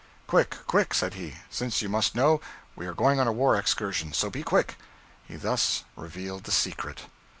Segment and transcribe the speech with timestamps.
[0.25, 2.41] 'Quick, quick,' said he, 'since you must know,
[2.75, 4.75] we are going on a war excursion; so be quick.'
[5.27, 7.01] He thus revealed the secret.